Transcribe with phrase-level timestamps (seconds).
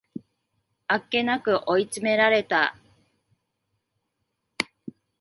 [0.87, 2.75] あっけなく追い詰められた